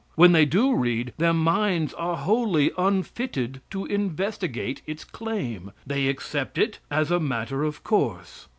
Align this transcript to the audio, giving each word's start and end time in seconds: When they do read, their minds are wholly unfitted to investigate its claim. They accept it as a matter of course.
When 0.15 0.31
they 0.31 0.45
do 0.45 0.73
read, 0.73 1.13
their 1.19 1.31
minds 1.31 1.93
are 1.93 2.17
wholly 2.17 2.71
unfitted 2.75 3.61
to 3.69 3.85
investigate 3.85 4.81
its 4.87 5.03
claim. 5.03 5.73
They 5.85 6.07
accept 6.07 6.57
it 6.57 6.79
as 6.89 7.11
a 7.11 7.19
matter 7.19 7.63
of 7.63 7.83
course. 7.83 8.47